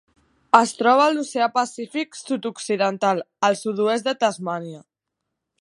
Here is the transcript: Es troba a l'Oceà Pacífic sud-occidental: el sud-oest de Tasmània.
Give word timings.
Es 0.59 0.71
troba 0.77 1.03
a 1.09 1.11
l'Oceà 1.17 1.49
Pacífic 1.57 2.19
sud-occidental: 2.21 3.23
el 3.51 3.61
sud-oest 3.63 4.09
de 4.11 4.19
Tasmània. 4.25 4.85